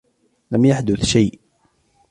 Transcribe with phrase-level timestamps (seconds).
[0.51, 1.39] لم يحدث شيء.